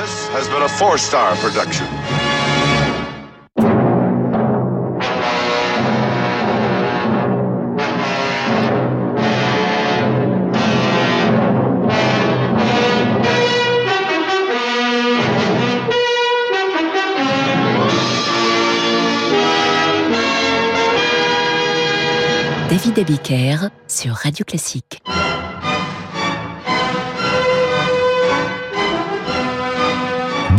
This 0.00 0.28
has 0.28 0.48
been 0.48 0.62
a 0.62 0.68
four 0.68 0.96
star 0.96 1.36
production. 1.36 1.86
David 22.70 22.98
Abiker 23.00 23.70
sur 23.86 24.14
Radio 24.14 24.46
Classique. 24.46 25.02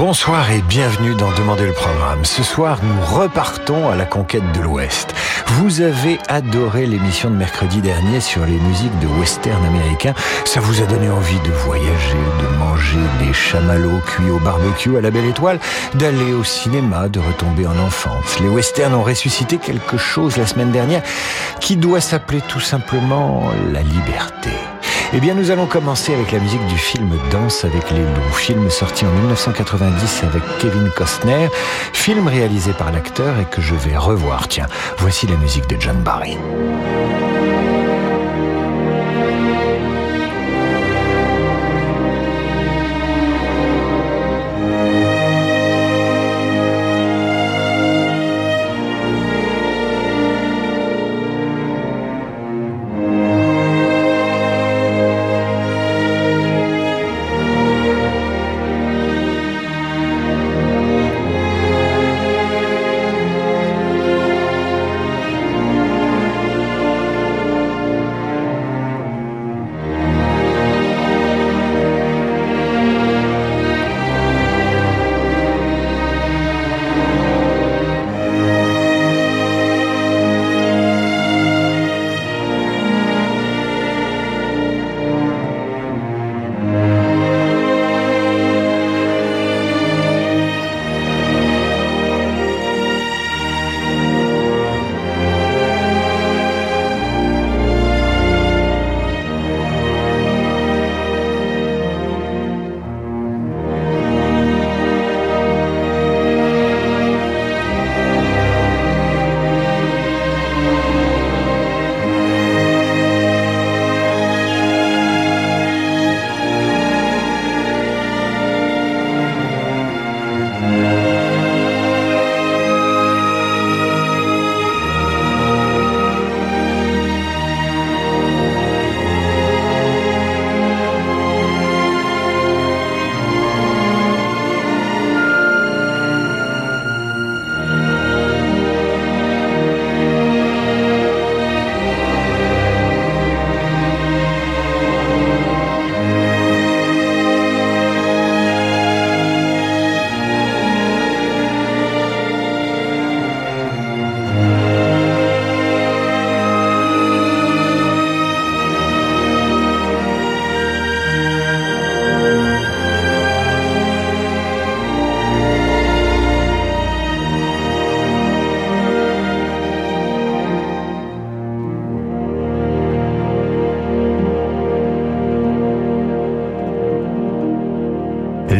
Bonsoir 0.02 0.50
et 0.50 0.64
bienvenue 0.64 1.14
dans 1.14 1.32
Demander 1.34 1.68
le 1.68 1.74
programme. 1.74 2.26
Ce 2.26 2.42
soir, 2.42 2.80
nous 2.82 3.16
repartons 3.16 3.88
à 3.88 3.96
la 3.96 4.06
conquête 4.06 4.52
de 4.52 4.60
l'Ouest. 4.60 5.14
Vous 5.46 5.82
avez 5.82 6.18
adoré 6.28 6.88
l'émission 6.88 7.30
de 7.30 7.36
mercredi 7.36 7.82
dernier 7.82 8.20
sur 8.20 8.44
les 8.44 8.58
musiques 8.58 8.98
de 8.98 9.06
western 9.20 9.64
américains. 9.64 10.16
Ça 10.44 10.60
vous 10.60 10.82
a 10.82 10.88
donné 10.88 11.08
envie 11.08 11.40
de 11.42 11.52
voyager, 11.52 12.18
de 12.42 12.58
manger 12.58 12.98
des 13.20 13.32
chamallows 13.32 14.02
cuits 14.08 14.32
au 14.32 14.40
barbecue 14.40 14.98
à 14.98 15.02
la 15.02 15.12
belle 15.12 15.28
étoile, 15.28 15.60
d'aller 15.94 16.34
au 16.34 16.44
cinéma, 16.44 17.08
de 17.08 17.20
retomber 17.20 17.68
en 17.68 17.78
enfance. 17.78 18.40
Les 18.40 18.50
westerns 18.50 18.96
ont 18.96 19.04
ressuscité 19.04 19.60
quelque 19.60 19.98
chose 20.00 20.36
la 20.36 20.48
semaine 20.48 20.72
dernière 20.72 21.04
qui 21.60 21.76
doit 21.76 22.02
s'appeler 22.02 22.42
tout 22.48 22.60
simplement 22.60 23.52
la 23.72 23.84
liberté. 23.84 24.50
Eh 25.14 25.20
bien, 25.20 25.34
nous 25.34 25.52
allons 25.52 25.66
commencer 25.66 26.14
avec 26.14 26.32
la 26.32 26.40
musique 26.40 26.66
du 26.68 26.78
film 26.78 27.12
Danse 27.32 27.66
avec 27.66 27.92
les 27.92 28.00
loups, 28.00 28.34
film 28.34 28.70
sorti 28.70 29.06
en 29.06 29.12
1990 29.12 30.24
avec 30.24 30.42
Kevin 30.60 30.90
Costner, 30.96 31.50
film 31.92 32.28
réalisé 32.28 32.72
par 32.72 32.94
l'acteur 32.94 33.38
et 33.38 33.44
que 33.44 33.62
je 33.62 33.76
vais 33.76 33.98
revoir. 33.98 34.48
Tiens, 34.48 34.68
voici 34.98 35.28
la 35.28 35.36
musique 35.36 35.68
de 35.68 35.76
John 35.78 35.98
Barry. 35.98 36.38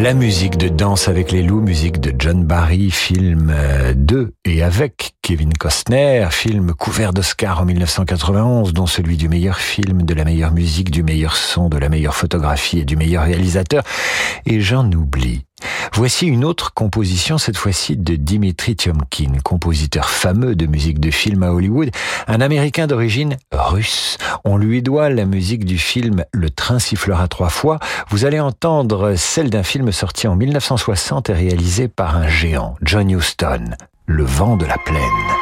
La 0.02 0.14
musique 0.14 0.56
de 0.56 0.66
Danse 0.66 1.06
avec 1.06 1.30
les 1.30 1.44
loups, 1.44 1.60
musique 1.60 2.00
de 2.00 2.12
John 2.18 2.42
Barry, 2.42 2.90
film 2.90 3.54
2 3.94 4.16
euh, 4.16 4.32
et 4.44 4.64
avec 4.64 5.12
Kevin 5.22 5.52
Costner, 5.52 6.26
film 6.32 6.74
couvert 6.74 7.12
d'Oscar 7.12 7.60
en 7.60 7.64
1991, 7.64 8.72
dont 8.72 8.88
celui 8.88 9.16
du 9.16 9.28
meilleur 9.28 9.58
film, 9.58 10.02
de 10.02 10.12
la 10.12 10.24
meilleure 10.24 10.52
musique, 10.52 10.90
du 10.90 11.04
meilleur 11.04 11.36
son, 11.36 11.68
de 11.68 11.78
la 11.78 11.88
meilleure 11.88 12.16
photographie 12.16 12.80
et 12.80 12.84
du 12.84 12.96
meilleur 12.96 13.22
réalisateur. 13.22 13.84
Et 14.44 14.60
j'en 14.60 14.90
oublie. 14.90 15.44
Voici 15.94 16.26
une 16.26 16.44
autre 16.44 16.72
composition, 16.74 17.38
cette 17.38 17.56
fois-ci 17.56 17.96
de 17.96 18.16
Dimitri 18.16 18.76
Tiomkin, 18.76 19.38
compositeur 19.44 20.08
fameux 20.08 20.54
de 20.54 20.66
musique 20.66 21.00
de 21.00 21.10
film 21.10 21.42
à 21.42 21.52
Hollywood, 21.52 21.90
un 22.26 22.40
Américain 22.40 22.86
d'origine 22.86 23.36
russe. 23.52 24.18
On 24.44 24.56
lui 24.56 24.82
doit 24.82 25.10
la 25.10 25.24
musique 25.24 25.64
du 25.64 25.78
film 25.78 26.24
Le 26.32 26.50
train 26.50 26.78
sifflera 26.78 27.28
trois 27.28 27.50
fois. 27.50 27.78
Vous 28.08 28.24
allez 28.24 28.40
entendre 28.40 29.14
celle 29.16 29.50
d'un 29.50 29.62
film 29.62 29.92
sorti 29.92 30.28
en 30.28 30.36
1960 30.36 31.30
et 31.30 31.34
réalisé 31.34 31.88
par 31.88 32.16
un 32.16 32.28
géant, 32.28 32.76
John 32.82 33.10
Huston, 33.10 33.76
Le 34.06 34.24
vent 34.24 34.56
de 34.56 34.66
la 34.66 34.78
plaine. 34.78 35.41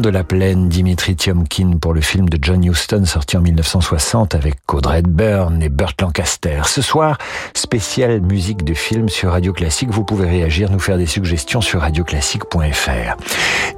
De 0.00 0.08
la 0.08 0.24
plaine, 0.24 0.68
Dimitri 0.68 1.14
Tiomkin 1.14 1.78
pour 1.80 1.94
le 1.94 2.00
film 2.00 2.28
de 2.28 2.36
John 2.42 2.64
Huston 2.64 3.04
sorti 3.04 3.36
en 3.36 3.42
1960 3.42 4.34
avec 4.34 4.56
Audrey 4.72 4.98
Hepburn 4.98 5.62
et 5.62 5.68
Burt 5.68 6.00
Lancaster. 6.00 6.62
Ce 6.64 6.82
soir, 6.82 7.16
spécial 7.54 8.20
musique 8.20 8.64
de 8.64 8.74
film 8.74 9.08
sur 9.08 9.30
Radio 9.30 9.52
Classique. 9.52 9.90
Vous 9.90 10.02
pouvez 10.02 10.26
réagir, 10.26 10.72
nous 10.72 10.80
faire 10.80 10.98
des 10.98 11.06
suggestions 11.06 11.60
sur 11.60 11.80
radioclassique.fr. 11.80 13.16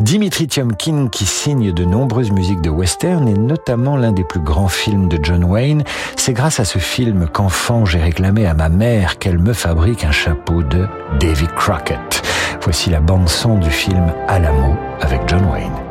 Dimitri 0.01 0.47
Tiomkin 0.47 1.09
qui 1.09 1.27
signe 1.27 1.73
de 1.73 1.85
nombreuses 1.85 2.31
musiques 2.31 2.63
de 2.63 2.71
western 2.71 3.29
et 3.29 3.35
notamment 3.35 3.99
l'un 3.99 4.13
des 4.13 4.25
plus 4.25 4.41
grands 4.41 4.69
films 4.69 5.09
de 5.09 5.19
John 5.23 5.45
Wayne. 5.45 5.85
C'est 6.17 6.33
grâce 6.33 6.61
à 6.61 6.65
ce 6.65 6.79
film 6.79 7.29
qu'enfant 7.31 7.85
j'ai 7.85 8.01
réclamé 8.01 8.47
à 8.47 8.55
ma 8.55 8.71
mère 8.71 9.19
qu'elle 9.19 9.39
me 9.39 9.53
fabrique 9.53 10.05
un 10.05 10.13
chapeau 10.13 10.63
de 10.63 10.89
Davy 11.21 11.47
Crockett. 11.57 12.23
Voici 12.63 12.89
la 12.89 13.01
bande-son 13.01 13.59
du 13.59 13.71
film 13.71 14.13
Alamo 14.29 14.75
avec 15.03 15.21
John 15.29 15.45
Wayne. 15.53 15.86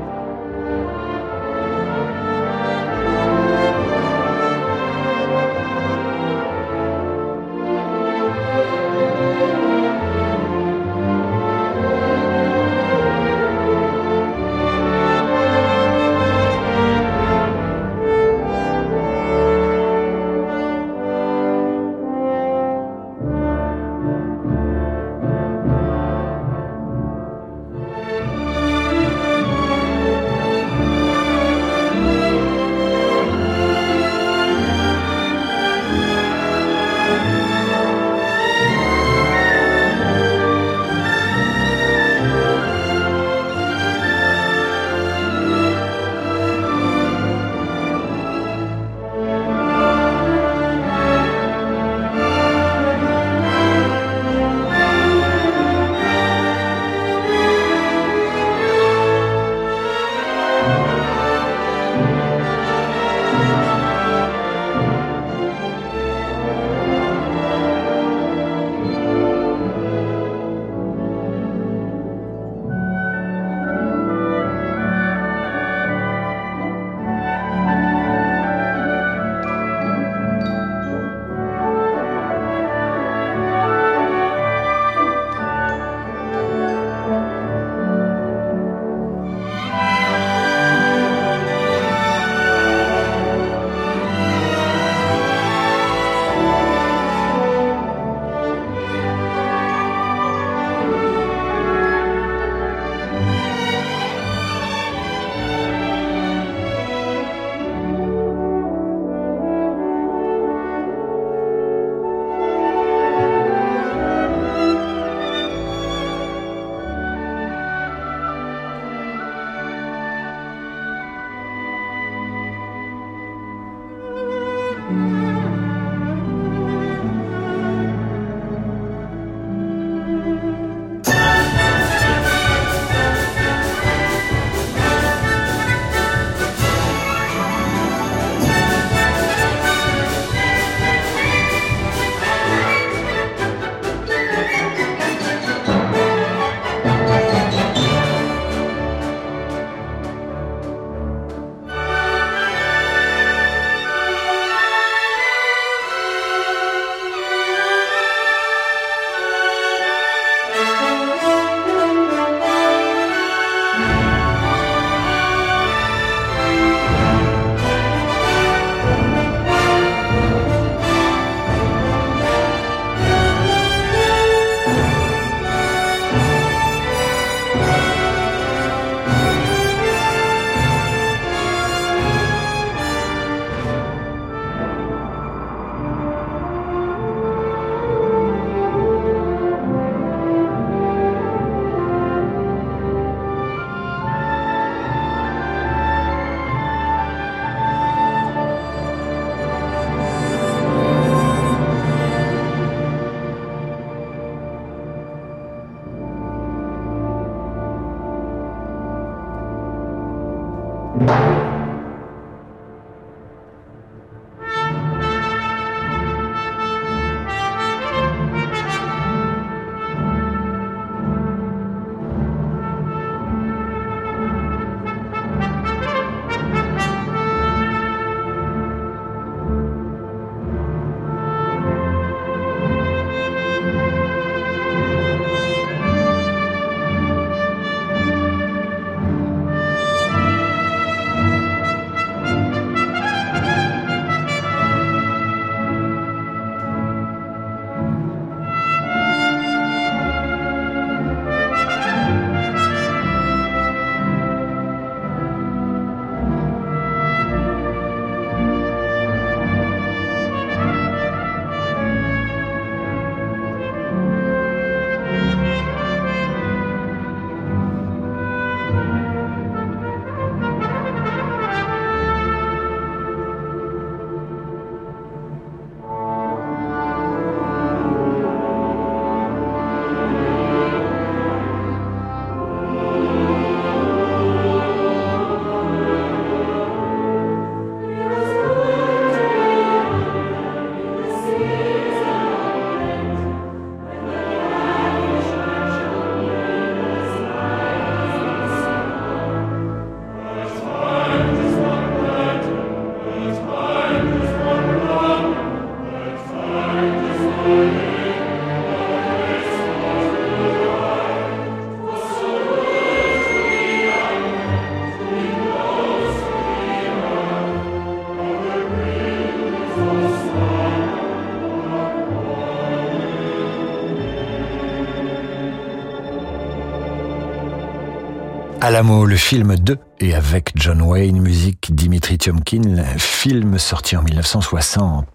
Alamo, 328.66 329.06
le 329.06 329.16
film 329.18 329.54
2 329.54 329.85
et 330.00 330.14
avec 330.14 330.52
John 330.56 330.82
Wayne, 330.82 331.20
musique 331.20 331.74
Dimitri 331.74 332.18
Tiomkin, 332.18 332.84
film 332.98 333.58
sorti 333.58 333.96
en 333.96 334.04
1960. 334.04 335.06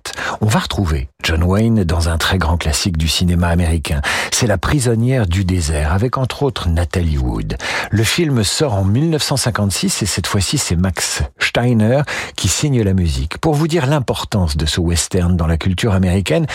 On 0.40 0.46
va 0.46 0.60
retrouver 0.60 1.08
John 1.22 1.42
Wayne 1.42 1.84
dans 1.84 2.08
un 2.08 2.16
très 2.16 2.38
grand 2.38 2.56
classique 2.56 2.96
du 2.96 3.08
cinéma 3.08 3.48
américain. 3.48 4.00
C'est 4.32 4.46
La 4.46 4.58
prisonnière 4.58 5.26
du 5.26 5.44
désert, 5.44 5.92
avec 5.92 6.16
entre 6.16 6.42
autres 6.42 6.68
Natalie 6.68 7.18
Wood. 7.18 7.56
Le 7.90 8.04
film 8.04 8.42
sort 8.42 8.74
en 8.74 8.84
1956 8.84 10.02
et 10.02 10.06
cette 10.06 10.26
fois-ci 10.26 10.56
c'est 10.56 10.76
Max 10.76 11.22
Steiner 11.38 12.02
qui 12.36 12.48
signe 12.48 12.82
la 12.82 12.94
musique. 12.94 13.38
Pour 13.38 13.54
vous 13.54 13.68
dire 13.68 13.86
l'importance 13.86 14.56
de 14.56 14.66
ce 14.66 14.80
western 14.80 15.36
dans 15.36 15.46
la 15.46 15.58
culture 15.58 15.92
américaine, 15.92 16.46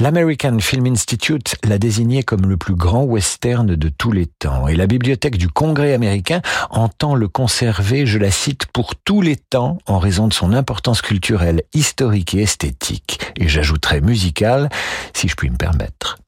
l'American 0.00 0.58
Film 0.60 0.86
Institute 0.86 1.56
l'a 1.64 1.78
désigné 1.78 2.22
comme 2.22 2.46
le 2.46 2.56
plus 2.56 2.74
grand 2.74 3.04
western 3.04 3.66
de 3.66 3.88
tous 3.88 4.12
les 4.12 4.26
temps 4.26 4.68
et 4.68 4.76
la 4.76 4.86
bibliothèque 4.86 5.38
du 5.38 5.48
Congrès 5.48 5.94
américain 5.94 6.40
entend 6.70 7.14
le 7.14 7.28
je 7.60 8.18
la 8.18 8.30
cite, 8.30 8.66
pour 8.66 8.96
tous 8.96 9.22
les 9.22 9.36
temps 9.36 9.78
en 9.86 9.98
raison 9.98 10.26
de 10.26 10.32
son 10.32 10.52
importance 10.52 11.02
culturelle, 11.02 11.62
historique 11.72 12.34
et 12.34 12.42
esthétique. 12.42 13.20
Et 13.36 13.48
j'ajouterai 13.48 14.00
musicale, 14.00 14.68
si 15.12 15.28
je 15.28 15.36
puis 15.36 15.50
me 15.50 15.56
permettre. 15.56 16.18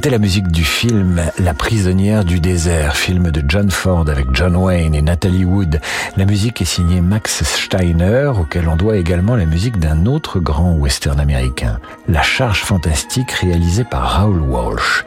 C'était 0.00 0.08
la 0.08 0.18
musique 0.18 0.48
du 0.48 0.64
film 0.64 1.20
La 1.38 1.52
prisonnière 1.52 2.24
du 2.24 2.40
désert, 2.40 2.96
film 2.96 3.30
de 3.30 3.42
John 3.46 3.70
Ford 3.70 4.06
avec 4.08 4.28
John 4.32 4.56
Wayne 4.56 4.94
et 4.94 5.02
Natalie 5.02 5.44
Wood. 5.44 5.78
La 6.16 6.24
musique 6.24 6.62
est 6.62 6.64
signée 6.64 7.02
Max 7.02 7.44
Steiner, 7.44 8.32
auquel 8.40 8.66
on 8.66 8.76
doit 8.76 8.96
également 8.96 9.36
la 9.36 9.44
musique 9.44 9.78
d'un 9.78 10.06
autre 10.06 10.40
grand 10.40 10.72
western 10.72 11.20
américain, 11.20 11.80
La 12.08 12.22
charge 12.22 12.62
fantastique 12.62 13.30
réalisée 13.30 13.84
par 13.84 14.04
Raoul 14.04 14.40
Walsh. 14.40 15.04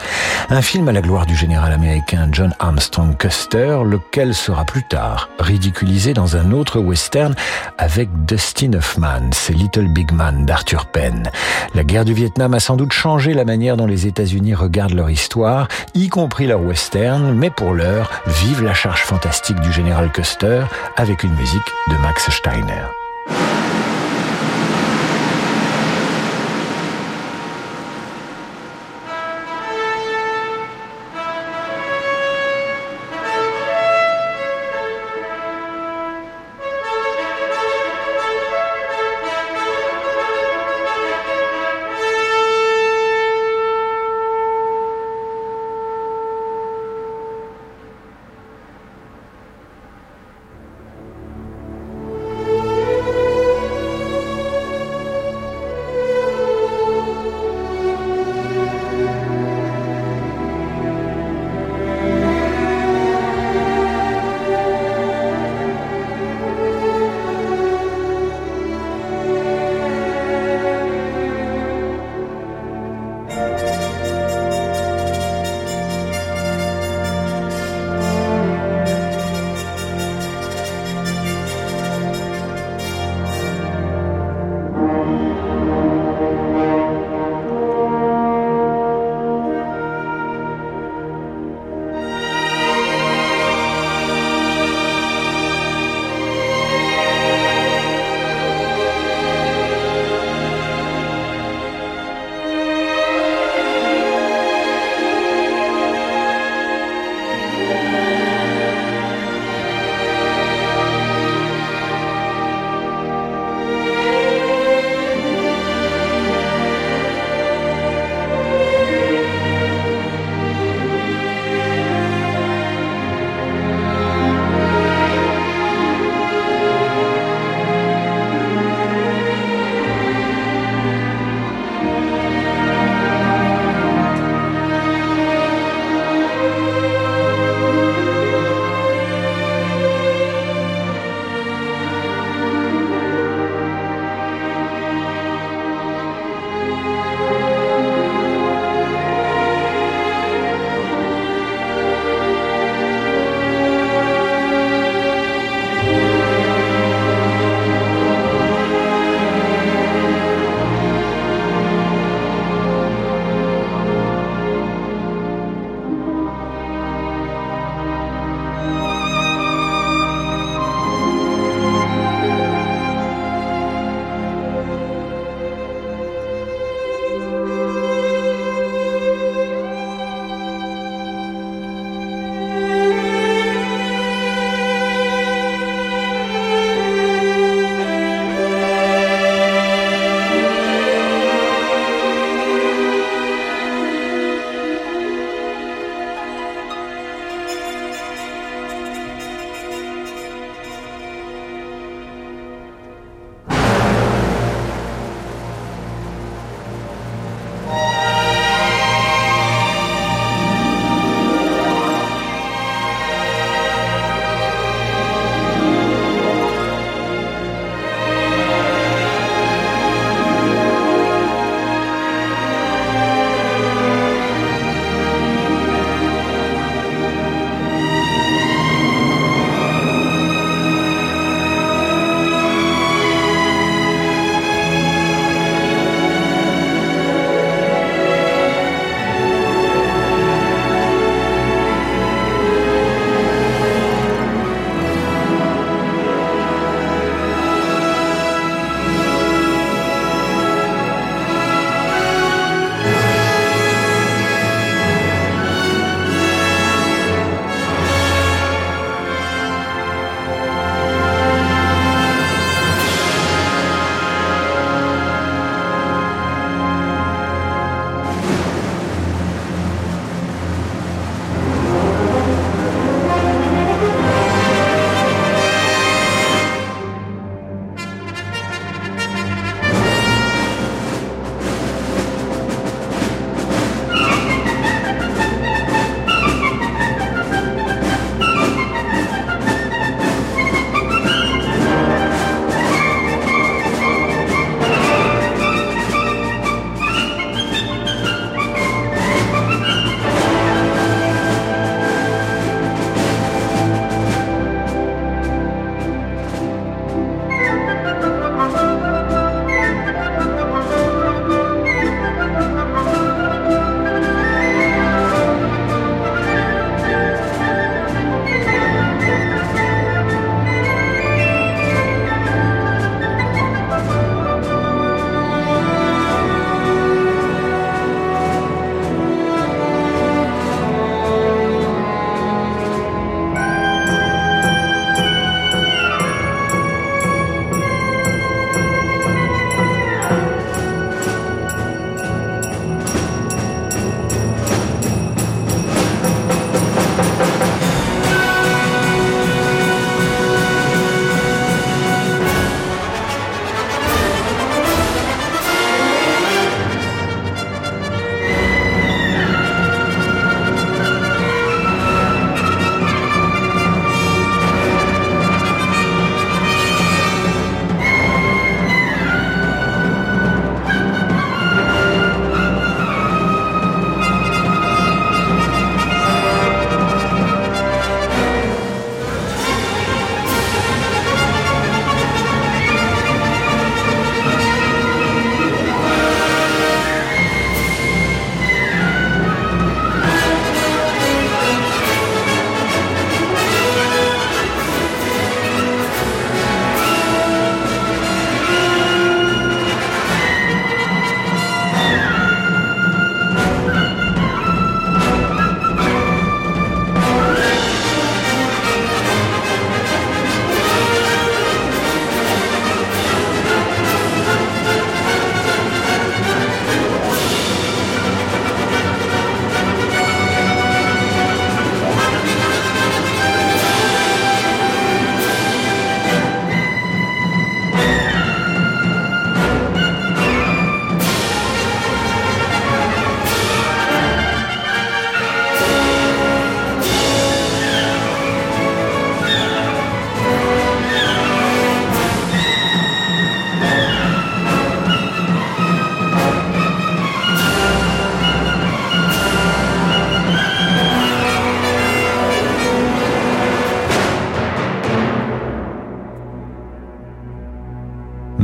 Un 0.52 0.62
film 0.62 0.88
à 0.88 0.92
la 0.92 1.02
gloire 1.02 1.26
du 1.26 1.36
général 1.36 1.72
américain 1.72 2.30
John 2.32 2.54
Armstrong 2.60 3.18
Custer, 3.18 3.80
lequel 3.84 4.36
sera 4.36 4.64
plus 4.64 4.84
tard 4.88 5.30
ridiculisé 5.40 6.14
dans 6.14 6.38
un 6.38 6.52
autre 6.52 6.80
western 6.80 7.34
avec 7.80 8.10
Dustin 8.28 8.74
Hoffman, 8.74 9.32
c'est 9.32 9.54
Little 9.54 9.88
Big 9.88 10.12
Man 10.12 10.46
d'Arthur 10.46 10.86
Penn. 10.86 11.32
La 11.74 11.84
guerre 11.84 12.06
du 12.06 12.14
Vietnam 12.14 12.54
a 12.54 12.60
sans 12.60 12.76
doute 12.76 12.94
changé 12.94 13.34
la 13.34 13.46
manière 13.46 13.76
dont 13.76 13.88
les 13.88 14.06
États-Unis 14.06 14.54
regardent 14.54 14.83
leur 14.92 15.10
histoire, 15.10 15.68
y 15.94 16.10
compris 16.10 16.48
leur 16.48 16.62
western, 16.62 17.34
mais 17.34 17.50
pour 17.50 17.74
l'heure, 17.74 18.10
vive 18.26 18.64
la 18.64 18.74
charge 18.74 19.02
fantastique 19.02 19.60
du 19.62 19.72
général 19.72 20.12
Custer 20.12 20.64
avec 20.98 21.24
une 21.24 21.34
musique 21.36 21.62
de 21.90 21.96
Max 21.98 22.30
Steiner. 22.30 23.63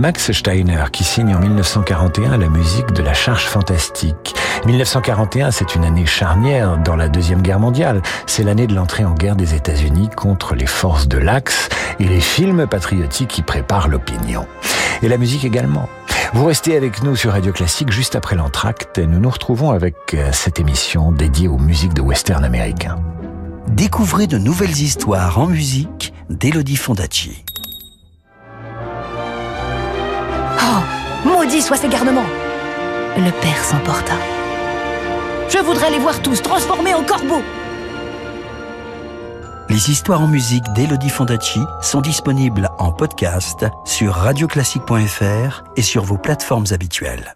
Max 0.10 0.32
Steiner 0.32 0.86
qui 0.91 1.04
signe 1.04 1.36
en 1.36 1.39
1941 1.39 2.39
la 2.39 2.50
musique 2.50 2.93
de 2.93 3.04
la 3.04 3.13
charge 3.13 3.45
fantastique. 3.45 4.34
1941, 4.65 5.52
c'est 5.52 5.76
une 5.76 5.84
année 5.86 6.08
charnière 6.08 6.80
dans 6.80 6.95
la 6.95 7.10
Deuxième 7.10 7.43
Guerre 7.43 7.60
mondiale. 7.60 8.02
C'est 8.26 8.41
l'année 8.41 8.65
de 8.65 8.74
l'entrée 8.74 9.06
en 9.06 9.13
guerre 9.13 9.36
des 9.36 9.54
États-Unis 9.54 10.10
contre 10.10 10.56
les 10.56 10.65
forces 10.65 11.08
de 11.08 11.19
l'Axe 11.19 11.69
et 12.00 12.06
les 12.06 12.22
films 12.22 12.65
patriotiques 12.65 13.28
qui 13.28 13.43
préparent 13.43 13.88
l'opinion. 13.88 14.48
Et 15.04 15.10
la 15.10 15.17
musique 15.19 15.45
également. 15.45 15.88
Vous 16.34 16.45
restez 16.45 16.76
avec 16.76 17.04
nous 17.04 17.15
sur 17.15 17.34
Radio 17.34 17.54
Classique 17.54 17.91
juste 17.91 18.15
après 18.15 18.36
l'entracte 18.36 18.98
et 18.98 19.06
nous 19.06 19.19
nous 19.19 19.30
retrouvons 19.30 19.69
avec 19.69 20.15
euh, 20.15 20.32
cette 20.32 20.60
émission 20.60 21.12
dédiée 21.12 21.48
aux 21.48 21.60
musiques 21.60 21.93
de 21.93 22.02
western 22.02 22.43
américains. 22.43 22.98
Découvrez 23.67 24.26
de 24.26 24.39
nouvelles 24.39 24.72
histoires 24.72 25.38
en 25.38 25.45
musique 25.45 26.15
d'Elodie 26.32 26.78
Fondacci. 26.78 27.43
Garnements 31.90 32.30
Le 33.18 33.32
père 33.42 33.64
s'emporta. 33.64 34.14
Je 35.50 35.58
voudrais 35.58 35.90
les 35.90 35.98
voir 35.98 36.22
tous 36.22 36.42
transformés 36.42 36.94
en 36.94 37.04
corbeaux 37.04 37.42
Les 39.70 39.90
histoires 39.90 40.22
en 40.22 40.28
musique 40.28 40.72
d'Elodie 40.74 41.10
Fondacci 41.10 41.62
sont 41.82 42.02
disponibles 42.02 42.70
en 42.78 42.92
podcast 42.92 43.66
sur 43.84 44.14
radioclassique.fr 44.14 45.64
et 45.76 45.82
sur 45.82 46.04
vos 46.04 46.18
plateformes 46.18 46.68
habituelles. 46.72 47.36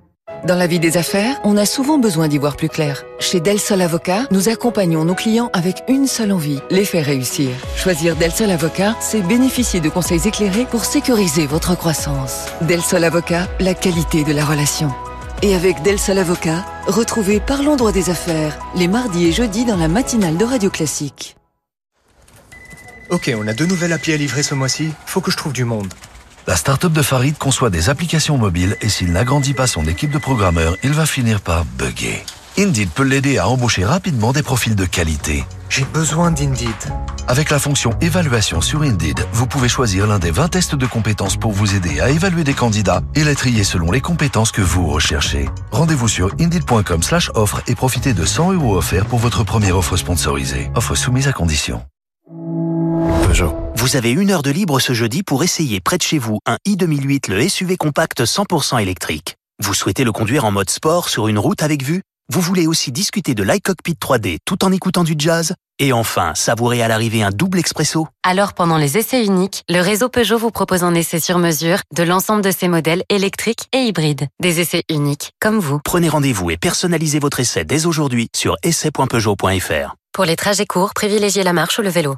Dans 0.43 0.55
la 0.55 0.65
vie 0.65 0.79
des 0.79 0.97
affaires, 0.97 1.39
on 1.43 1.55
a 1.55 1.67
souvent 1.67 1.99
besoin 1.99 2.27
d'y 2.27 2.39
voir 2.39 2.55
plus 2.55 2.67
clair. 2.67 3.03
Chez 3.19 3.39
Del 3.39 3.59
Sol 3.59 3.79
Avocat, 3.79 4.25
nous 4.31 4.49
accompagnons 4.49 5.05
nos 5.05 5.13
clients 5.13 5.51
avec 5.53 5.83
une 5.87 6.07
seule 6.07 6.31
envie, 6.31 6.59
les 6.71 6.83
faire 6.83 7.05
réussir. 7.05 7.51
Choisir 7.75 8.15
Del 8.15 8.31
Sol 8.31 8.49
Avocat, 8.49 8.95
c'est 8.99 9.21
bénéficier 9.21 9.81
de 9.81 9.89
conseils 9.89 10.27
éclairés 10.27 10.65
pour 10.65 10.83
sécuriser 10.83 11.45
votre 11.45 11.77
croissance. 11.77 12.47
Del 12.61 12.81
Sol 12.81 13.03
Avocat, 13.03 13.47
la 13.59 13.75
qualité 13.75 14.23
de 14.23 14.33
la 14.33 14.43
relation. 14.43 14.91
Et 15.43 15.53
avec 15.53 15.83
Del 15.83 15.99
Sol 15.99 16.17
Avocat, 16.17 16.65
retrouvez 16.87 17.39
Parlons 17.39 17.75
droit 17.75 17.91
des 17.91 18.09
affaires, 18.09 18.57
les 18.75 18.87
mardis 18.87 19.27
et 19.27 19.31
jeudis 19.31 19.65
dans 19.65 19.77
la 19.77 19.87
matinale 19.87 20.37
de 20.37 20.45
Radio 20.45 20.71
Classique. 20.71 21.35
Ok, 23.11 23.31
on 23.37 23.47
a 23.47 23.53
deux 23.53 23.67
nouvelles 23.67 23.93
applis 23.93 24.13
à 24.13 24.17
livrer 24.17 24.41
ce 24.41 24.55
mois-ci, 24.55 24.89
faut 25.05 25.21
que 25.21 25.29
je 25.29 25.37
trouve 25.37 25.53
du 25.53 25.65
monde. 25.65 25.93
La 26.47 26.55
start-up 26.55 26.91
de 26.91 27.01
Farid 27.01 27.37
conçoit 27.37 27.69
des 27.69 27.89
applications 27.89 28.37
mobiles 28.37 28.75
et 28.81 28.89
s'il 28.89 29.11
n'agrandit 29.11 29.53
pas 29.53 29.67
son 29.67 29.85
équipe 29.85 30.11
de 30.11 30.17
programmeurs, 30.17 30.75
il 30.83 30.91
va 30.91 31.05
finir 31.05 31.39
par 31.39 31.65
bugger. 31.65 32.23
Indeed 32.57 32.89
peut 32.89 33.03
l'aider 33.03 33.37
à 33.37 33.47
embaucher 33.47 33.85
rapidement 33.85 34.33
des 34.33 34.43
profils 34.43 34.75
de 34.75 34.85
qualité. 34.85 35.45
J'ai 35.69 35.85
besoin 35.85 36.31
d'Indeed. 36.31 36.67
Avec 37.27 37.49
la 37.49 37.59
fonction 37.59 37.91
évaluation 38.01 38.59
sur 38.59 38.81
Indeed, 38.81 39.25
vous 39.31 39.47
pouvez 39.47 39.69
choisir 39.69 40.05
l'un 40.07 40.19
des 40.19 40.31
20 40.31 40.49
tests 40.49 40.75
de 40.75 40.85
compétences 40.85 41.37
pour 41.37 41.51
vous 41.51 41.75
aider 41.75 42.01
à 42.01 42.09
évaluer 42.09 42.43
des 42.43 42.53
candidats 42.53 43.01
et 43.15 43.23
les 43.23 43.35
trier 43.35 43.63
selon 43.63 43.91
les 43.91 44.01
compétences 44.01 44.51
que 44.51 44.61
vous 44.61 44.87
recherchez. 44.87 45.47
Rendez-vous 45.71 46.09
sur 46.09 46.31
indeed.com 46.39 47.03
slash 47.03 47.31
offre 47.35 47.61
et 47.67 47.75
profitez 47.75 48.13
de 48.13 48.25
100 48.25 48.53
euros 48.53 48.75
offerts 48.75 49.05
pour 49.05 49.19
votre 49.19 49.43
première 49.43 49.77
offre 49.77 49.95
sponsorisée. 49.95 50.71
Offre 50.75 50.95
soumise 50.95 51.27
à 51.27 51.33
condition. 51.33 51.81
Peugeot. 53.31 53.55
Vous 53.75 53.95
avez 53.95 54.11
une 54.11 54.29
heure 54.29 54.41
de 54.41 54.51
libre 54.51 54.81
ce 54.81 54.91
jeudi 54.91 55.23
pour 55.23 55.41
essayer 55.41 55.79
près 55.79 55.97
de 55.97 56.01
chez 56.01 56.17
vous 56.17 56.39
un 56.45 56.57
i2008 56.67 57.31
le 57.31 57.47
SUV 57.47 57.77
compact 57.77 58.25
100% 58.25 58.81
électrique. 58.81 59.37
Vous 59.63 59.73
souhaitez 59.73 60.03
le 60.03 60.11
conduire 60.11 60.43
en 60.43 60.51
mode 60.51 60.69
sport 60.69 61.07
sur 61.07 61.29
une 61.29 61.39
route 61.39 61.63
avec 61.63 61.81
vue? 61.81 62.01
Vous 62.29 62.41
voulez 62.41 62.67
aussi 62.67 62.91
discuter 62.91 63.33
de 63.33 63.43
l'iCockpit 63.43 63.93
3D 63.93 64.39
tout 64.43 64.65
en 64.65 64.73
écoutant 64.73 65.05
du 65.05 65.13
jazz? 65.17 65.53
Et 65.79 65.93
enfin, 65.93 66.33
savourer 66.35 66.81
à 66.83 66.89
l'arrivée 66.89 67.23
un 67.23 67.29
double 67.29 67.59
expresso 67.59 68.05
Alors 68.23 68.51
pendant 68.51 68.77
les 68.77 68.97
essais 68.97 69.25
uniques, 69.25 69.63
le 69.69 69.79
réseau 69.79 70.09
Peugeot 70.09 70.37
vous 70.37 70.51
propose 70.51 70.83
un 70.83 70.93
essai 70.93 71.21
sur 71.21 71.37
mesure 71.37 71.79
de 71.95 72.03
l'ensemble 72.03 72.41
de 72.41 72.51
ses 72.51 72.67
modèles 72.67 73.03
électriques 73.07 73.69
et 73.71 73.83
hybrides. 73.83 74.27
Des 74.41 74.59
essais 74.59 74.83
uniques, 74.89 75.31
comme 75.39 75.59
vous. 75.59 75.79
Prenez 75.85 76.09
rendez-vous 76.09 76.51
et 76.51 76.57
personnalisez 76.57 77.19
votre 77.19 77.39
essai 77.39 77.63
dès 77.63 77.85
aujourd'hui 77.85 78.27
sur 78.35 78.57
essai.peugeot.fr. 78.61 79.95
Pour 80.11 80.25
les 80.25 80.35
trajets 80.35 80.65
courts, 80.65 80.93
privilégiez 80.93 81.43
la 81.43 81.53
marche 81.53 81.79
ou 81.79 81.81
le 81.81 81.89
vélo. 81.89 82.17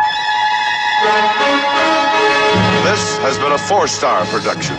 This 2.91 3.17
has 3.19 3.37
been 3.37 3.53
a 3.53 3.57
four 3.57 3.87
star 3.87 4.25
production. 4.25 4.75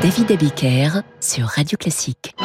David 0.00 0.30
Abiker 0.30 1.02
sur 1.18 1.46
Radio 1.46 1.76
Classique. 1.78 2.36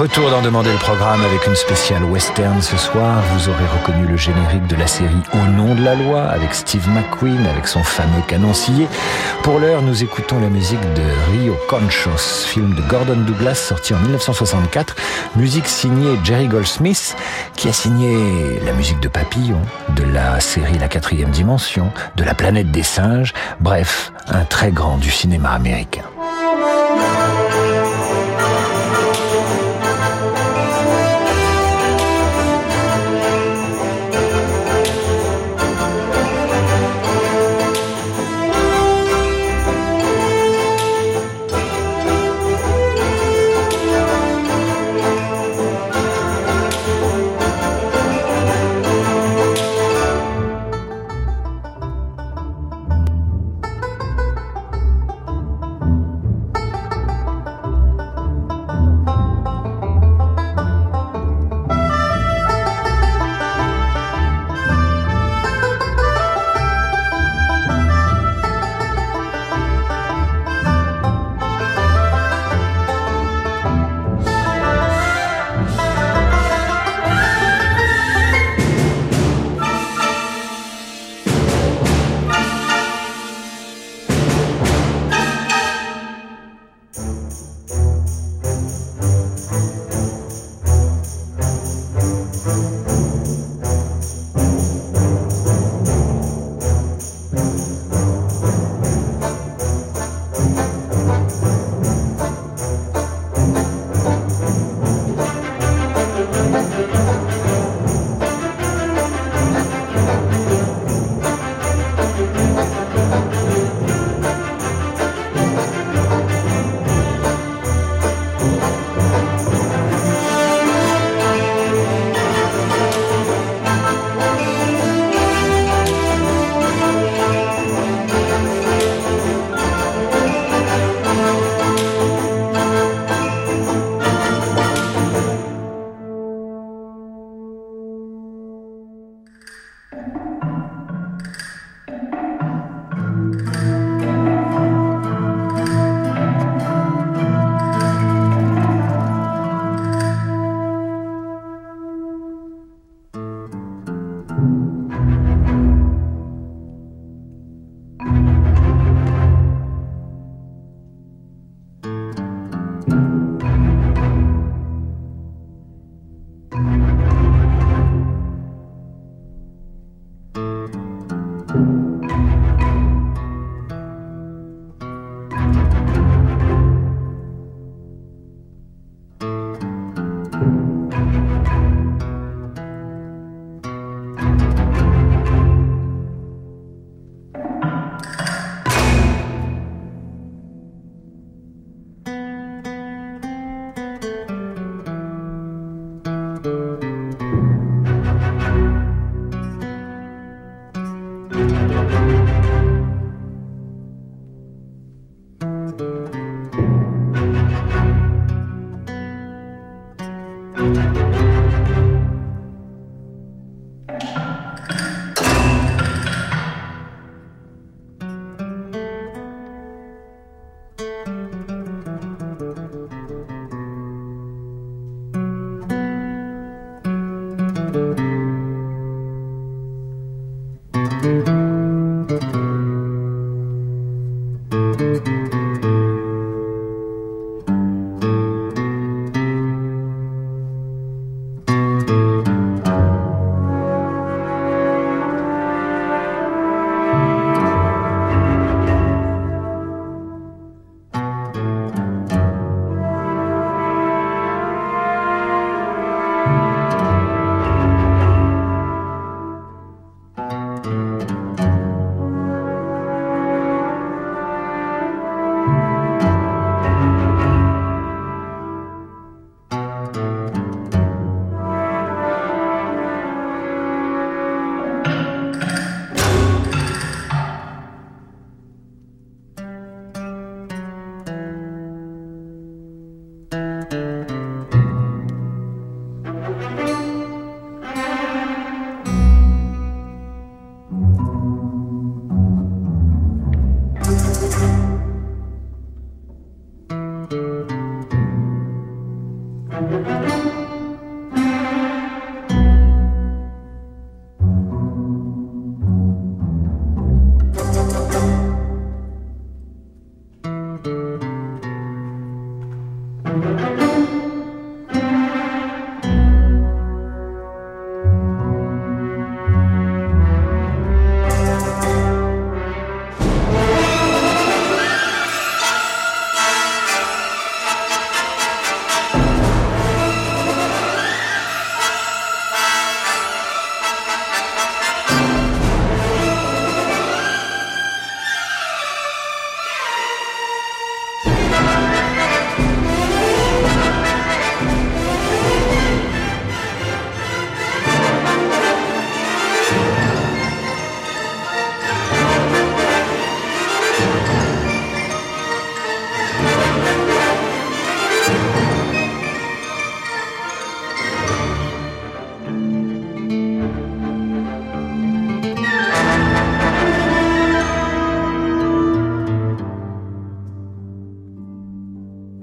Retour 0.00 0.30
d'en 0.30 0.40
demander 0.40 0.72
le 0.72 0.78
programme 0.78 1.22
avec 1.22 1.46
une 1.46 1.54
spéciale 1.54 2.04
western 2.04 2.62
ce 2.62 2.78
soir. 2.78 3.22
Vous 3.34 3.50
aurez 3.50 3.66
reconnu 3.66 4.06
le 4.06 4.16
générique 4.16 4.66
de 4.66 4.74
la 4.74 4.86
série 4.86 5.20
Au 5.34 5.46
nom 5.50 5.74
de 5.74 5.84
la 5.84 5.94
loi 5.94 6.22
avec 6.22 6.54
Steve 6.54 6.88
McQueen 6.88 7.46
avec 7.46 7.66
son 7.66 7.82
fameux 7.82 8.22
canoncier. 8.26 8.88
Pour 9.42 9.58
l'heure, 9.58 9.82
nous 9.82 10.02
écoutons 10.02 10.40
la 10.40 10.48
musique 10.48 10.80
de 10.94 11.02
Rio 11.32 11.54
Conchos, 11.68 12.46
film 12.46 12.74
de 12.76 12.80
Gordon 12.88 13.18
Douglas 13.26 13.56
sorti 13.56 13.92
en 13.92 13.98
1964. 13.98 14.96
Musique 15.36 15.68
signée 15.68 16.18
Jerry 16.24 16.48
Goldsmith 16.48 17.14
qui 17.54 17.68
a 17.68 17.74
signé 17.74 18.58
la 18.64 18.72
musique 18.72 19.00
de 19.00 19.08
Papillon, 19.08 19.60
de 19.90 20.04
la 20.04 20.40
série 20.40 20.78
La 20.78 20.88
quatrième 20.88 21.28
dimension, 21.28 21.92
de 22.16 22.24
la 22.24 22.32
planète 22.32 22.70
des 22.70 22.84
singes. 22.84 23.34
Bref, 23.60 24.12
un 24.28 24.46
très 24.46 24.70
grand 24.70 24.96
du 24.96 25.10
cinéma 25.10 25.50
américain. 25.50 26.04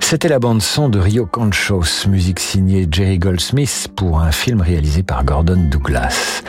C'était 0.10 0.30
la 0.30 0.40
bande 0.40 0.62
son 0.62 0.88
de 0.88 1.00
Rio 1.00 1.26
Conchos, 1.26 2.08
musique 2.08 2.40
signée 2.40 2.88
Jerry 2.90 3.20
Goldsmith 3.20 3.90
pour 3.94 4.22
un 4.22 4.32
film 4.32 4.62
réalisé 4.62 5.04
par 5.04 5.26
Gordon 5.26 5.68
Douglas. 5.70 6.44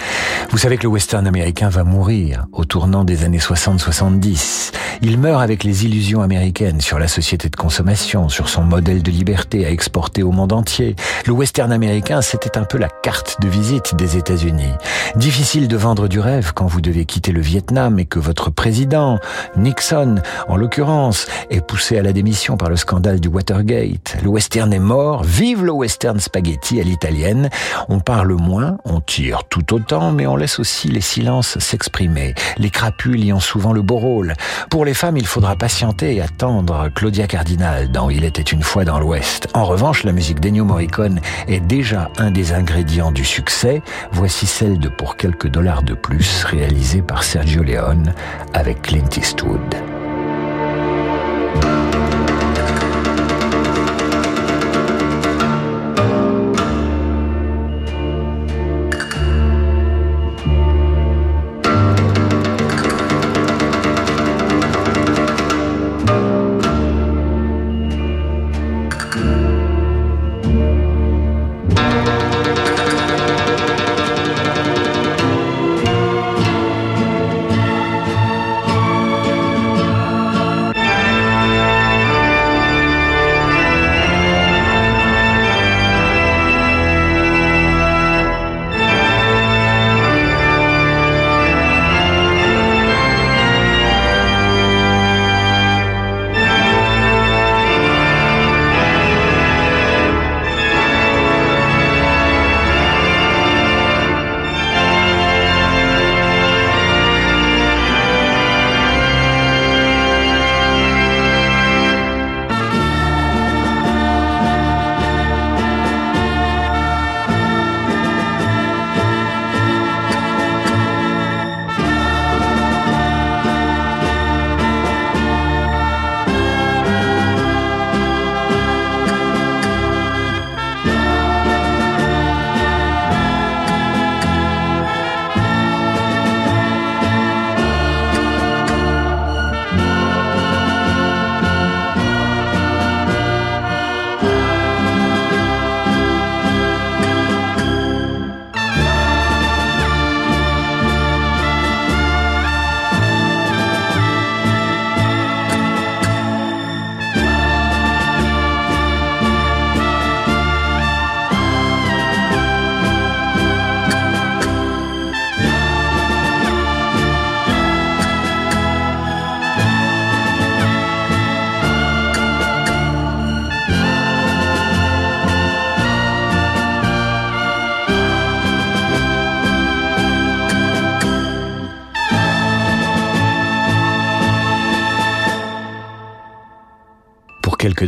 Vous 0.50 0.56
savez 0.56 0.78
que 0.78 0.84
le 0.84 0.88
western 0.88 1.26
américain 1.26 1.68
va 1.68 1.84
mourir 1.84 2.46
au 2.52 2.64
tournant 2.64 3.04
des 3.04 3.22
années 3.22 3.38
60-70. 3.38 4.72
Il 5.02 5.18
meurt 5.18 5.42
avec 5.42 5.62
les 5.62 5.84
illusions 5.84 6.22
américaines 6.22 6.80
sur 6.80 6.98
la 6.98 7.06
société 7.06 7.50
de 7.50 7.54
consommation, 7.54 8.30
sur 8.30 8.48
son 8.48 8.62
modèle 8.62 9.02
de 9.02 9.10
liberté 9.10 9.66
à 9.66 9.70
exporter 9.70 10.22
au 10.22 10.32
monde 10.32 10.52
entier. 10.54 10.96
Le 11.26 11.32
western 11.32 11.70
américain, 11.70 12.22
c'était 12.22 12.56
un 12.56 12.64
peu 12.64 12.78
la 12.78 12.88
carte 12.88 13.36
de 13.40 13.48
visite 13.48 13.94
des 13.94 14.16
États-Unis. 14.16 14.72
Difficile 15.16 15.68
de 15.68 15.76
vendre 15.76 16.08
du 16.08 16.18
rêve 16.18 16.52
quand 16.54 16.66
vous 16.66 16.80
devez 16.80 17.04
quitter 17.04 17.30
le 17.30 17.42
Vietnam 17.42 17.98
et 17.98 18.06
que 18.06 18.18
votre 18.18 18.50
président, 18.50 19.18
Nixon, 19.56 20.16
en 20.48 20.56
l'occurrence, 20.56 21.26
est 21.50 21.60
poussé 21.60 21.98
à 21.98 22.02
la 22.02 22.12
démission 22.12 22.56
par 22.56 22.70
le 22.70 22.76
scandale 22.76 23.20
du 23.20 23.28
Watergate. 23.28 24.16
Le 24.22 24.28
western 24.30 24.72
est 24.72 24.78
mort, 24.78 25.22
vive 25.24 25.62
le 25.62 25.72
western 25.72 26.18
spaghetti 26.18 26.80
à 26.80 26.84
l'italienne. 26.84 27.50
On 27.88 28.00
parle 28.00 28.32
moins, 28.32 28.78
on 28.84 29.00
tire 29.00 29.44
tout 29.44 29.74
autant, 29.74 30.10
mais 30.10 30.26
on 30.26 30.37
laisse 30.38 30.58
aussi 30.58 30.88
les 30.88 31.00
silences 31.00 31.58
s'exprimer. 31.58 32.34
Les 32.56 32.70
crapules 32.70 33.24
y 33.24 33.32
ont 33.32 33.40
souvent 33.40 33.72
le 33.72 33.82
beau 33.82 33.96
rôle. 33.96 34.34
Pour 34.70 34.84
les 34.84 34.94
femmes, 34.94 35.16
il 35.16 35.26
faudra 35.26 35.56
patienter 35.56 36.16
et 36.16 36.22
attendre 36.22 36.88
Claudia 36.94 37.26
Cardinal 37.26 37.90
dans 37.90 38.10
Il 38.10 38.24
était 38.24 38.42
une 38.42 38.62
fois 38.62 38.84
dans 38.84 38.98
l'Ouest. 38.98 39.48
En 39.54 39.64
revanche, 39.64 40.04
la 40.04 40.12
musique 40.12 40.40
d'Ennio 40.40 40.64
Morricone 40.64 41.20
est 41.46 41.60
déjà 41.60 42.10
un 42.18 42.30
des 42.30 42.52
ingrédients 42.52 43.12
du 43.12 43.24
succès. 43.24 43.82
Voici 44.12 44.46
celle 44.46 44.78
de 44.78 44.88
Pour 44.88 45.16
quelques 45.16 45.48
dollars 45.48 45.82
de 45.82 45.94
plus, 45.94 46.44
réalisée 46.44 47.02
par 47.02 47.22
Sergio 47.22 47.62
Leone 47.62 48.14
avec 48.54 48.82
Clint 48.82 49.08
Eastwood. 49.16 49.97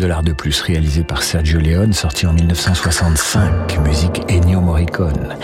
Dollars 0.00 0.22
de 0.22 0.32
plus 0.32 0.62
réalisé 0.62 1.04
par 1.04 1.22
Sergio 1.22 1.60
Leone, 1.60 1.92
sorti 1.92 2.26
en 2.26 2.32
1965, 2.32 3.78
musique 3.80 4.22
Ennio 4.30 4.60
Morricone. 4.60 5.36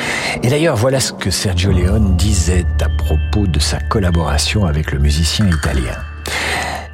Et 0.42 0.48
d'ailleurs, 0.48 0.76
voilà 0.76 0.98
ce 0.98 1.12
que 1.12 1.30
Sergio 1.30 1.72
Leone 1.72 2.16
disait 2.16 2.64
à 2.80 2.88
propos 2.88 3.46
de 3.46 3.60
sa 3.60 3.78
collaboration 3.78 4.64
avec 4.64 4.92
le 4.92 4.98
musicien 4.98 5.46
italien. 5.46 5.96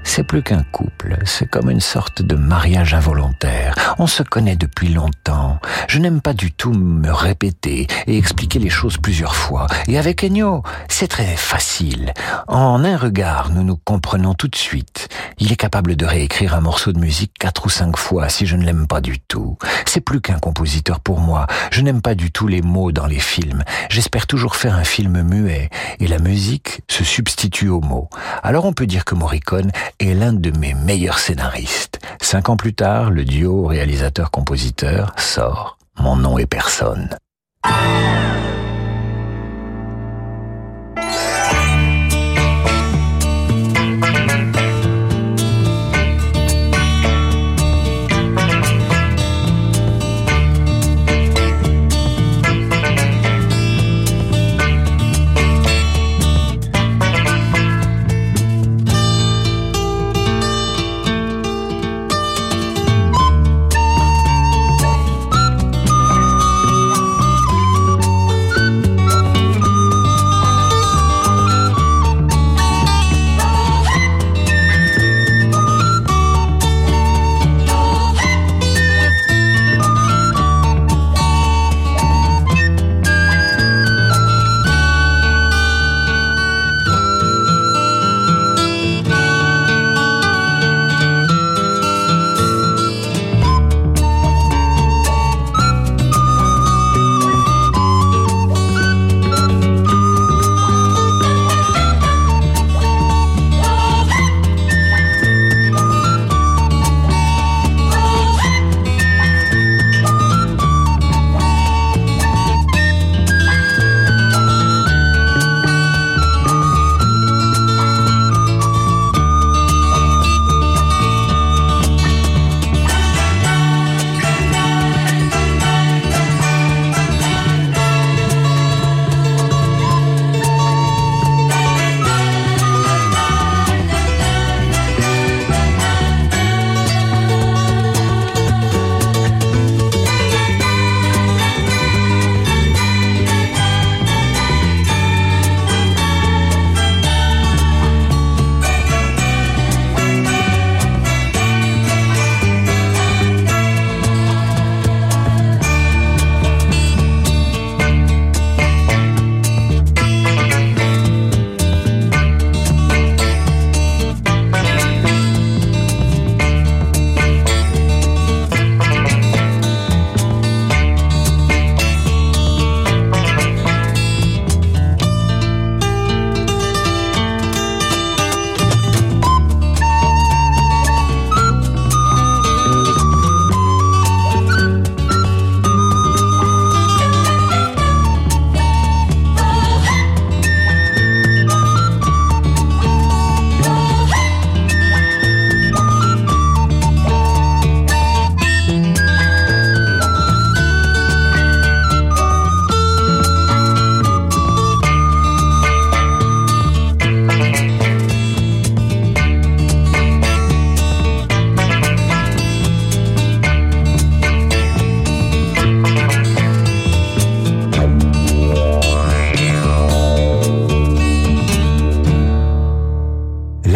C'est 0.03 0.25
plus 0.25 0.43
qu'un 0.43 0.65
couple, 0.73 1.17
c'est 1.25 1.49
comme 1.49 1.71
une 1.71 1.81
sorte 1.81 2.21
de 2.23 2.35
mariage 2.35 2.95
involontaire. 2.95 3.62
On 3.99 4.07
se 4.07 4.23
connaît 4.23 4.57
depuis 4.57 4.89
longtemps. 4.89 5.59
Je 5.89 5.99
n'aime 5.99 6.21
pas 6.21 6.35
du 6.35 6.53
tout 6.53 6.73
me 6.73 7.11
répéter 7.11 7.87
et 8.07 8.17
expliquer 8.17 8.59
les 8.59 8.71
choses 8.71 8.99
plusieurs 8.99 9.37
fois. 9.37 9.67
Et 9.89 9.99
avec 9.99 10.25
Ennio, 10.25 10.63
c'est 10.89 11.09
très 11.09 11.37
facile. 11.37 12.13
En 12.49 12.85
un 12.85 12.97
regard, 12.97 13.51
nous 13.51 13.63
nous 13.63 13.77
comprenons 13.77 14.35
tout 14.35 14.49
de 14.49 14.57
suite. 14.57 15.09
Il 15.39 15.53
est 15.53 15.57
capable 15.57 15.97
de 15.97 16.07
réécrire 16.07 16.55
un 16.55 16.61
morceau 16.61 16.93
de 16.93 16.99
musique 16.99 17.33
quatre 17.39 17.67
ou 17.67 17.69
cinq 17.69 17.97
fois 17.97 18.29
si 18.29 18.47
je 18.47 18.57
ne 18.57 18.65
l'aime 18.65 18.87
pas 18.87 19.01
du 19.01 19.21
tout. 19.21 19.57
C'est 19.87 20.01
plus 20.01 20.21
qu'un 20.21 20.39
compositeur 20.39 21.01
pour 21.01 21.21
moi. 21.21 21.47
Je 21.71 21.83
n'aime 21.83 22.03
pas 22.03 22.15
du 22.15 22.31
tout 22.31 22.47
les 22.47 22.63
mots 22.63 22.93
dans 22.93 23.07
les 23.07 23.19
films. 23.19 23.63
J'espère 23.91 24.27
toujours 24.27 24.57
faire 24.57 24.75
un 24.75 24.85
film 24.85 25.23
muet 25.23 25.71
et 26.01 26.07
la 26.07 26.19
musique 26.19 26.83
se 26.89 27.05
substitue 27.05 27.69
aux 27.69 27.81
mots. 27.81 28.09
Alors 28.43 28.65
on 28.65 28.73
peut 28.73 28.87
dire 28.87 29.05
que 29.05 29.15
Morricone 29.15 29.71
est 30.01 30.15
l'un 30.15 30.33
de 30.33 30.51
mes 30.59 30.75
meilleurs 30.75 31.19
scénaristes. 31.19 32.01
Cinq 32.21 32.49
ans 32.49 32.57
plus 32.57 32.75
tard, 32.75 33.11
le 33.11 33.25
duo 33.25 33.62
réalisateur-compositeur 33.67 35.13
sort 35.19 35.79
Mon 35.99 36.17
nom 36.17 36.39
est 36.39 36.47
personne. 36.47 37.09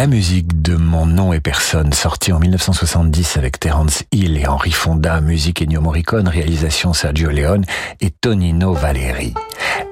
Musique 0.07 0.63
de 0.63 0.77
Mon 0.77 1.07
nom 1.07 1.33
et 1.33 1.41
personne, 1.41 1.93
sorti 1.93 2.33
en 2.33 2.39
1970 2.39 3.37
avec 3.37 3.59
Terence 3.59 4.05
Hill 4.13 4.37
et 4.37 4.47
Henri 4.47 4.71
Fonda, 4.71 5.21
musique 5.21 5.63
Ennio 5.63 5.81
Morricone, 5.81 6.29
réalisation 6.29 6.93
Sergio 6.93 7.31
Leone 7.31 7.65
et 8.01 8.11
Tonino 8.11 8.73
Valeri. 8.73 9.35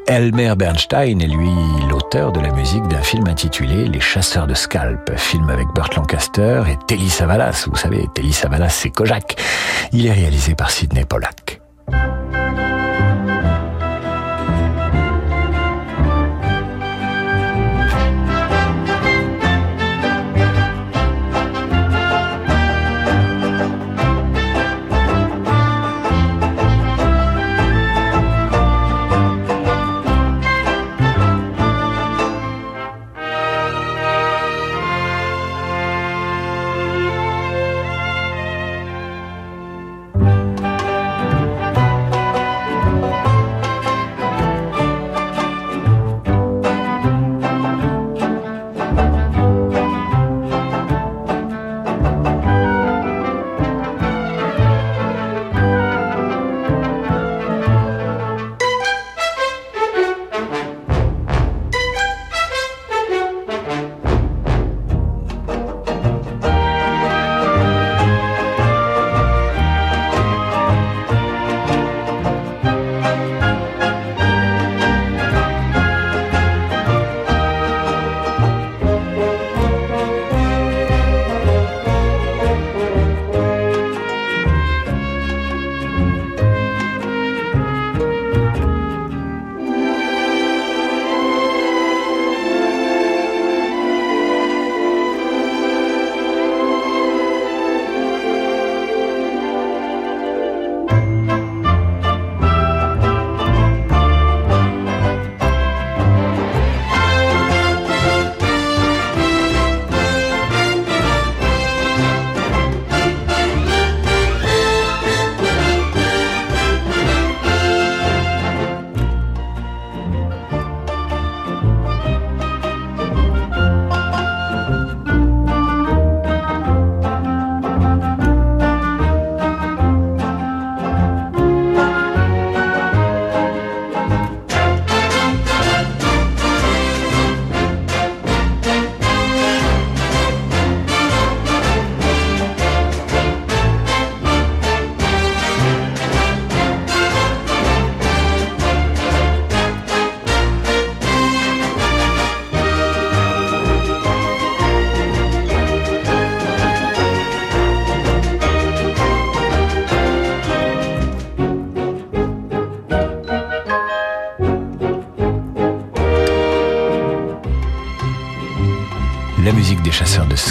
Elmer 0.07 0.55
Bernstein 0.57 1.21
est 1.21 1.27
lui 1.27 1.51
l'auteur 1.89 2.33
de 2.33 2.41
la 2.41 2.53
musique 2.53 2.87
d'un 2.89 3.03
film 3.03 3.27
intitulé 3.27 3.89
Les 3.89 4.01
chasseurs 4.01 4.47
de 4.47 4.55
scalp, 4.55 5.11
film 5.17 5.51
avec 5.51 5.67
Burt 5.75 5.95
Lancaster 5.97 6.63
et 6.69 6.77
Telly 6.87 7.11
Savalas. 7.11 7.67
Vous 7.69 7.77
savez, 7.77 8.07
Telly 8.15 8.33
Savalas, 8.33 8.71
c'est 8.71 8.91
Kojak. 8.91 9.37
Il 9.93 10.07
est 10.07 10.13
réalisé 10.13 10.55
par 10.55 10.71
Sidney 10.71 11.05
Pollack. 11.05 11.34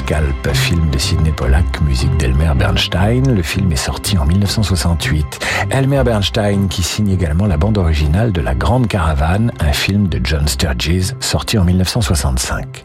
Scalp, 0.04 0.54
film 0.54 0.90
de 0.90 0.98
Sidney 0.98 1.32
Pollack, 1.32 1.82
musique 1.82 2.16
d'Elmer 2.18 2.52
Bernstein. 2.56 3.34
Le 3.34 3.42
film 3.42 3.72
est 3.72 3.78
sorti 3.78 4.18
en 4.18 4.26
1968. 4.26 5.40
Elmer 5.70 6.04
Bernstein 6.04 6.68
qui 6.68 6.84
signe 6.84 7.10
également 7.10 7.46
la 7.46 7.56
bande 7.56 7.78
originale 7.78 8.34
de 8.34 8.42
La 8.42 8.54
Grande 8.54 8.88
Caravane, 8.88 9.52
un 9.62 9.72
film 9.72 10.10
de 10.10 10.20
John 10.22 10.48
Sturges 10.48 11.16
sorti 11.22 11.58
en 11.58 11.64
1965. 11.64 12.83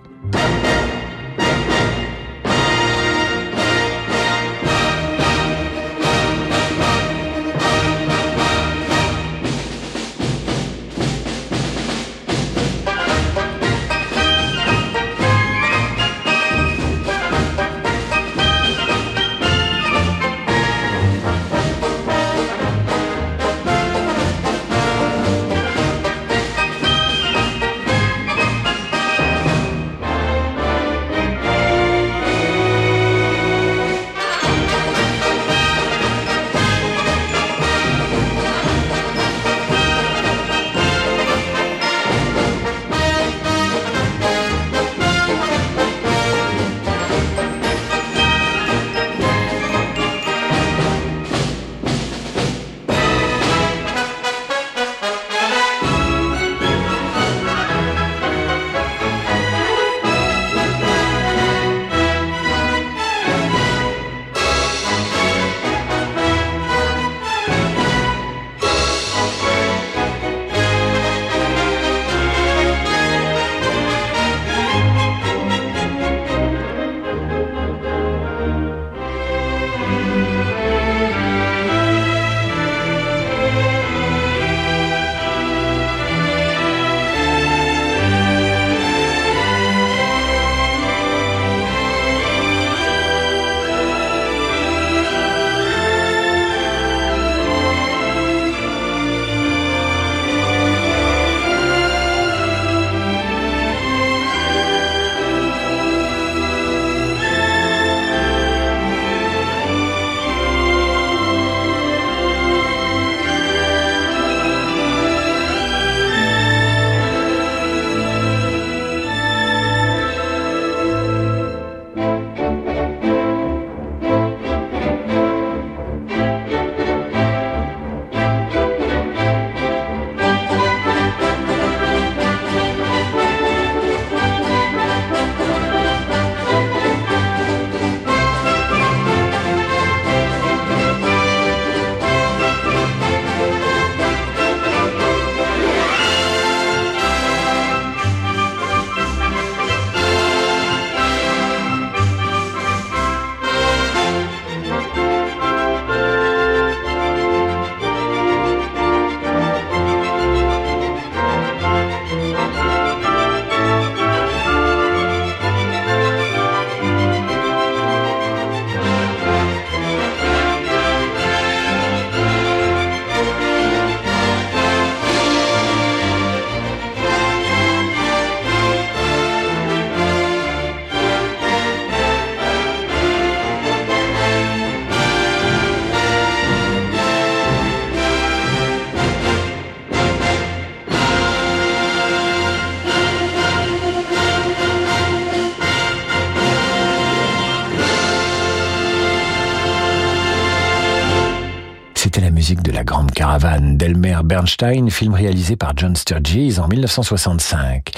Bernstein, 204.28 204.90
film 204.90 205.14
réalisé 205.14 205.56
par 205.56 205.72
John 205.74 205.96
Sturges 205.96 206.58
en 206.58 206.68
1965. 206.68 207.92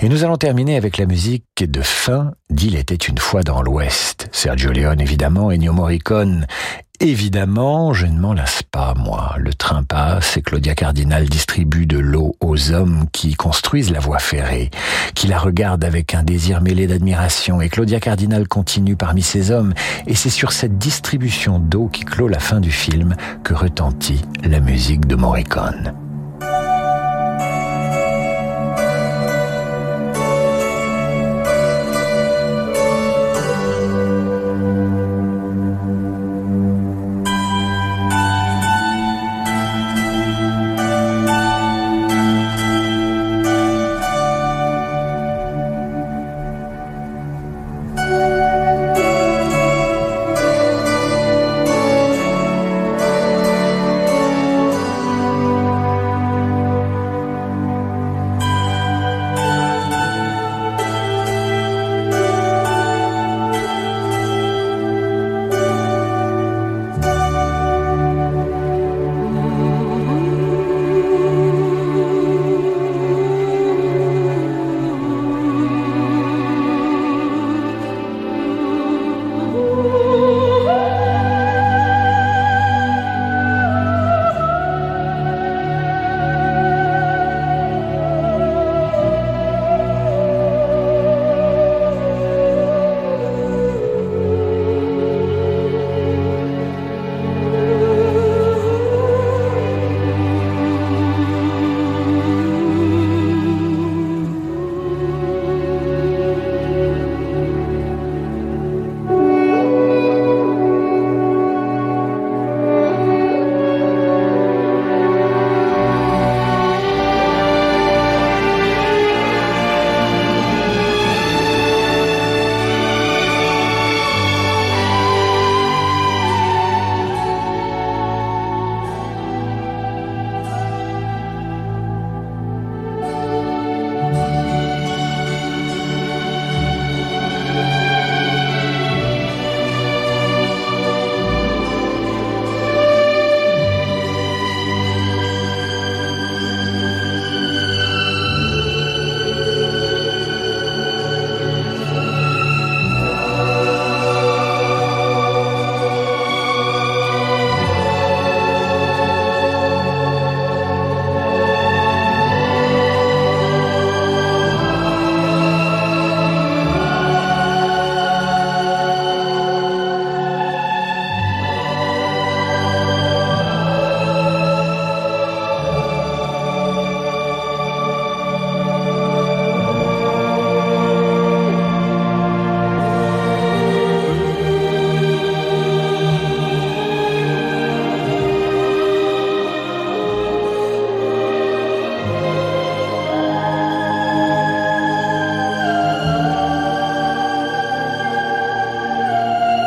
Et 0.00 0.08
nous 0.08 0.22
allons 0.22 0.36
terminer 0.36 0.76
avec 0.76 0.96
la 0.96 1.06
musique 1.06 1.44
de 1.58 1.82
fin 1.82 2.32
d'Il 2.50 2.76
était 2.76 2.94
une 2.94 3.18
fois 3.18 3.42
dans 3.42 3.62
l'Ouest. 3.62 4.28
Sergio 4.30 4.70
Leone 4.70 5.00
évidemment, 5.00 5.50
Ennio 5.50 5.72
Morricone 5.72 6.46
Évidemment, 7.04 7.92
je 7.92 8.06
ne 8.06 8.16
m'en 8.16 8.32
lasse 8.32 8.62
pas, 8.62 8.94
moi. 8.94 9.34
Le 9.36 9.52
train 9.52 9.82
passe 9.82 10.36
et 10.36 10.42
Claudia 10.42 10.76
Cardinal 10.76 11.28
distribue 11.28 11.84
de 11.84 11.98
l'eau 11.98 12.36
aux 12.40 12.70
hommes 12.70 13.06
qui 13.10 13.34
construisent 13.34 13.90
la 13.90 13.98
voie 13.98 14.20
ferrée, 14.20 14.70
qui 15.16 15.26
la 15.26 15.40
regardent 15.40 15.82
avec 15.84 16.14
un 16.14 16.22
désir 16.22 16.60
mêlé 16.60 16.86
d'admiration. 16.86 17.60
Et 17.60 17.68
Claudia 17.68 17.98
Cardinal 17.98 18.46
continue 18.46 18.94
parmi 18.94 19.22
ces 19.22 19.50
hommes. 19.50 19.74
Et 20.06 20.14
c'est 20.14 20.30
sur 20.30 20.52
cette 20.52 20.78
distribution 20.78 21.58
d'eau 21.58 21.88
qui 21.88 22.04
clôt 22.04 22.28
la 22.28 22.38
fin 22.38 22.60
du 22.60 22.70
film 22.70 23.16
que 23.42 23.52
retentit 23.52 24.22
la 24.44 24.60
musique 24.60 25.08
de 25.08 25.16
Morricone. 25.16 26.01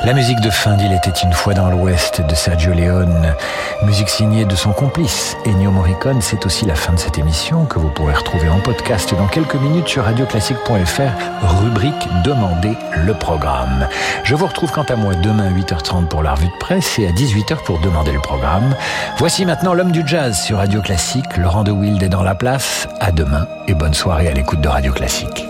La 0.05 0.13
musique 0.13 0.39
de 0.39 0.51
fin 0.51 0.75
d'Il 0.75 0.93
était 0.93 1.09
une 1.09 1.33
fois 1.33 1.55
dans 1.55 1.71
l'Ouest 1.71 2.21
de 2.21 2.35
Sergio 2.35 2.73
Leone, 2.73 3.33
musique 3.85 4.09
signée 4.09 4.45
de 4.45 4.55
son 4.55 4.71
complice 4.71 5.35
Ennio 5.47 5.71
Morricone, 5.71 6.21
c'est 6.21 6.45
aussi 6.45 6.63
la 6.63 6.75
fin 6.75 6.93
de 6.93 6.99
cette 6.99 7.17
émission 7.17 7.65
que 7.65 7.79
vous 7.79 7.89
pourrez 7.89 8.13
retrouver 8.13 8.47
en 8.47 8.59
podcast 8.59 9.15
dans 9.15 9.25
quelques 9.25 9.55
minutes 9.55 9.87
sur 9.87 10.03
radioclassique.fr, 10.03 11.47
rubrique 11.59 12.07
Demandez 12.23 12.77
le 13.03 13.15
programme. 13.15 13.87
Je 14.23 14.35
vous 14.35 14.45
retrouve 14.45 14.71
quant 14.71 14.83
à 14.83 14.95
moi 14.95 15.15
demain 15.15 15.49
8h30 15.49 16.05
pour 16.05 16.21
la 16.21 16.35
revue 16.35 16.49
de 16.49 16.59
presse 16.59 16.99
et 16.99 17.07
à 17.07 17.11
18h 17.11 17.63
pour 17.63 17.79
demander 17.79 18.11
le 18.11 18.21
programme. 18.21 18.75
Voici 19.17 19.43
maintenant 19.43 19.73
l'homme 19.73 19.91
du 19.91 20.03
jazz 20.05 20.39
sur 20.39 20.57
Radio 20.57 20.83
Classique, 20.83 21.35
Laurent 21.35 21.63
de 21.63 21.71
Wild 21.71 22.03
est 22.03 22.09
dans 22.09 22.23
la 22.23 22.35
place. 22.35 22.87
À 22.99 23.11
demain 23.11 23.47
et 23.67 23.73
bonne 23.73 23.95
soirée 23.95 24.27
à 24.27 24.33
l'écoute 24.33 24.61
de 24.61 24.67
Radio 24.67 24.93
Classique. 24.93 25.47